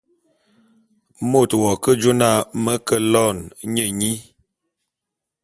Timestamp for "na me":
2.21-2.73